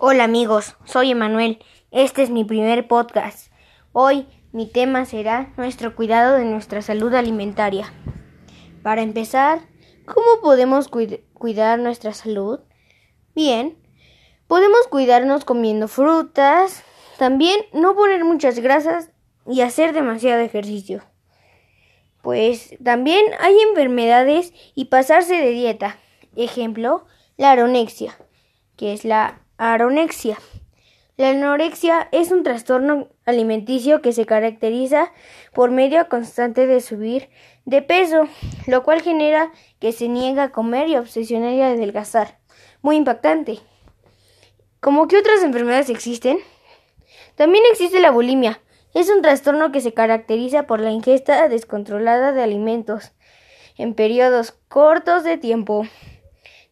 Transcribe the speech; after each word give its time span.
Hola 0.00 0.22
amigos, 0.22 0.76
soy 0.84 1.10
Emanuel. 1.10 1.58
Este 1.90 2.22
es 2.22 2.30
mi 2.30 2.44
primer 2.44 2.86
podcast. 2.86 3.50
Hoy 3.90 4.28
mi 4.52 4.70
tema 4.70 5.04
será 5.06 5.52
nuestro 5.56 5.96
cuidado 5.96 6.36
de 6.36 6.44
nuestra 6.44 6.82
salud 6.82 7.12
alimentaria. 7.14 7.92
Para 8.84 9.02
empezar, 9.02 9.58
¿cómo 10.06 10.40
podemos 10.40 10.86
cuidar 10.86 11.80
nuestra 11.80 12.14
salud? 12.14 12.60
Bien, 13.34 13.76
podemos 14.46 14.86
cuidarnos 14.88 15.44
comiendo 15.44 15.88
frutas, 15.88 16.84
también 17.18 17.58
no 17.72 17.96
poner 17.96 18.24
muchas 18.24 18.60
grasas 18.60 19.10
y 19.48 19.62
hacer 19.62 19.92
demasiado 19.94 20.40
ejercicio. 20.40 21.02
Pues 22.22 22.76
también 22.84 23.24
hay 23.40 23.58
enfermedades 23.68 24.52
y 24.76 24.84
pasarse 24.84 25.34
de 25.34 25.50
dieta. 25.50 25.98
Ejemplo, 26.36 27.04
la 27.36 27.50
aronexia, 27.50 28.16
que 28.76 28.92
es 28.92 29.04
la 29.04 29.42
Anorexia. 29.60 30.38
La 31.16 31.30
anorexia 31.30 32.08
es 32.12 32.30
un 32.30 32.44
trastorno 32.44 33.08
alimenticio 33.24 34.00
que 34.00 34.12
se 34.12 34.24
caracteriza 34.24 35.12
por 35.52 35.72
medio 35.72 36.08
constante 36.08 36.68
de 36.68 36.80
subir 36.80 37.28
de 37.64 37.82
peso, 37.82 38.28
lo 38.68 38.84
cual 38.84 39.02
genera 39.02 39.50
que 39.80 39.90
se 39.90 40.06
niega 40.06 40.44
a 40.44 40.52
comer 40.52 40.86
y 40.86 40.96
obsesiona 40.96 41.48
a 41.48 41.72
adelgazar. 41.72 42.38
Muy 42.82 42.94
impactante. 42.94 43.58
¿Cómo 44.78 45.08
que 45.08 45.18
otras 45.18 45.42
enfermedades 45.42 45.90
existen? 45.90 46.38
También 47.34 47.64
existe 47.72 47.98
la 47.98 48.12
bulimia. 48.12 48.60
Es 48.94 49.10
un 49.10 49.22
trastorno 49.22 49.72
que 49.72 49.80
se 49.80 49.92
caracteriza 49.92 50.68
por 50.68 50.78
la 50.78 50.92
ingesta 50.92 51.48
descontrolada 51.48 52.30
de 52.30 52.44
alimentos 52.44 53.10
en 53.76 53.94
periodos 53.94 54.52
cortos 54.68 55.24
de 55.24 55.36
tiempo. 55.36 55.84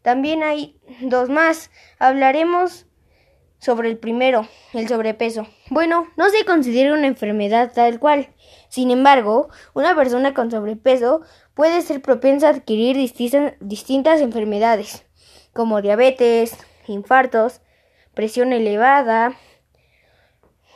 También 0.07 0.45
hay 0.45 0.79
dos 1.01 1.29
más. 1.29 1.73
Hablaremos 1.99 2.87
sobre 3.59 3.89
el 3.89 3.99
primero, 3.99 4.47
el 4.73 4.87
sobrepeso. 4.87 5.49
Bueno, 5.69 6.07
no 6.17 6.31
se 6.31 6.45
considera 6.45 6.95
una 6.95 7.09
enfermedad 7.09 7.73
tal 7.75 7.99
cual. 7.99 8.29
Sin 8.69 8.93
embargo, 8.93 9.49
una 9.75 9.97
persona 9.97 10.33
con 10.33 10.49
sobrepeso 10.49 11.23
puede 11.55 11.83
ser 11.83 12.03
propensa 12.03 12.47
a 12.47 12.51
adquirir 12.51 12.97
distintas 12.97 14.21
enfermedades, 14.21 15.05
como 15.53 15.83
diabetes, 15.83 16.57
infartos, 16.87 17.61
presión 18.15 18.53
elevada, 18.53 19.35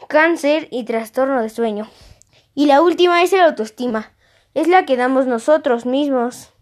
cáncer 0.09 0.67
y 0.73 0.83
trastorno 0.83 1.41
de 1.41 1.51
sueño. 1.51 1.89
Y 2.53 2.67
la 2.67 2.83
última 2.83 3.23
es 3.23 3.31
la 3.31 3.45
autoestima. 3.45 4.13
Es 4.55 4.67
la 4.67 4.85
que 4.87 4.97
damos 4.97 5.29
nosotros 5.29 5.87
mismos. 5.87 6.53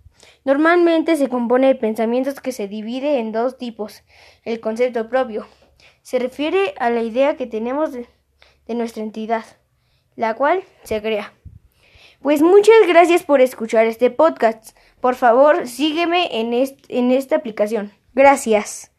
Normalmente 0.45 1.17
se 1.17 1.29
compone 1.29 1.69
de 1.69 1.75
pensamientos 1.75 2.41
que 2.41 2.53
se 2.53 2.69
divide 2.69 3.19
en 3.19 3.33
dos 3.33 3.59
tipos. 3.59 4.03
El 4.45 4.61
concepto 4.61 5.09
propio 5.09 5.47
se 6.03 6.19
refiere 6.19 6.75
a 6.79 6.91
la 6.91 7.03
idea 7.03 7.37
que 7.37 7.47
tenemos 7.47 7.93
de, 7.93 8.07
nuestra 8.69 9.03
entidad, 9.03 9.45
la 10.17 10.35
cual 10.35 10.63
se 10.83 11.01
crea. 11.01 11.35
Pues 12.23 12.43
muchas 12.43 12.87
gracias 12.87 13.23
por 13.23 13.41
escuchar 13.41 13.87
este 13.87 14.11
podcast. 14.11 14.77
Por 15.01 15.15
favor, 15.15 15.69
sígueme 15.69 16.41
en, 16.41 16.53
en 16.89 17.11
esta 17.13 17.37
aplicación. 17.37 17.93
Gracias. 18.15 18.91